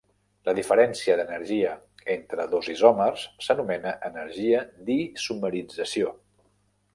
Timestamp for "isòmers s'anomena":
2.75-3.93